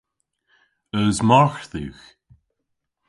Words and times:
Eus 0.99 1.17
margh 1.27 1.61
dhywgh? 1.71 2.05